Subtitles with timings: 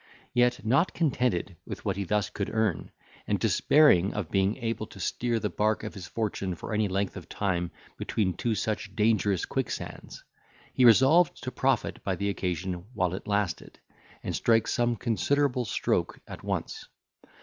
[0.33, 2.89] Yet, not contented with what he thus could earn,
[3.27, 7.15] and despairing of being able to steer the bark of his fortune for any length
[7.15, 10.23] of time between two such dangerous quicksands,
[10.73, 13.77] he resolved to profit by the occasion while it lasted,
[14.23, 16.87] and strike some considerable stroke at once.